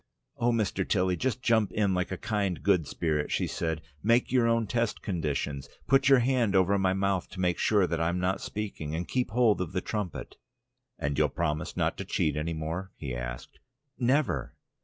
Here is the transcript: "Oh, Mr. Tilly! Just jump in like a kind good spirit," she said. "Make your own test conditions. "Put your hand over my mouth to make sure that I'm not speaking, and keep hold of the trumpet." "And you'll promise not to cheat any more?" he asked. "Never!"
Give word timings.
"Oh, 0.37 0.51
Mr. 0.51 0.83
Tilly! 0.89 1.15
Just 1.15 1.43
jump 1.43 1.71
in 1.71 1.93
like 1.93 2.09
a 2.11 2.17
kind 2.17 2.63
good 2.63 2.87
spirit," 2.87 3.29
she 3.31 3.45
said. 3.45 3.83
"Make 4.01 4.31
your 4.31 4.47
own 4.47 4.65
test 4.65 5.03
conditions. 5.03 5.69
"Put 5.85 6.09
your 6.09 6.17
hand 6.17 6.55
over 6.55 6.79
my 6.79 6.93
mouth 6.93 7.29
to 7.29 7.39
make 7.39 7.59
sure 7.59 7.85
that 7.85 8.01
I'm 8.01 8.19
not 8.19 8.41
speaking, 8.41 8.95
and 8.95 9.07
keep 9.07 9.29
hold 9.29 9.61
of 9.61 9.73
the 9.73 9.79
trumpet." 9.81 10.37
"And 10.97 11.19
you'll 11.19 11.29
promise 11.29 11.77
not 11.77 11.97
to 11.99 12.05
cheat 12.05 12.35
any 12.35 12.53
more?" 12.53 12.89
he 12.97 13.13
asked. 13.15 13.59
"Never!" 13.99 14.55